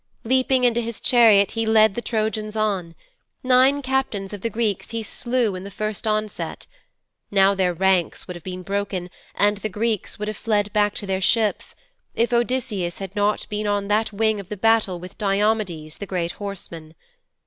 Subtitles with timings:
[0.23, 2.95] Leaping into his chariot he led the Trojans on.
[3.43, 6.65] Nine captains of the Greeks he slew in the first onset.
[7.29, 11.05] Now their ranks would have been broken, and the Greeks would have fled back to
[11.05, 11.75] their ships
[12.15, 16.31] if Odysseus had not been on that wing of the battle with Diomedes, the great
[16.31, 16.95] horseman.